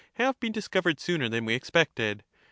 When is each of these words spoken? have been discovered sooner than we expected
have 0.15 0.39
been 0.39 0.51
discovered 0.51 0.99
sooner 0.99 1.29
than 1.29 1.45
we 1.45 1.53
expected 1.53 2.23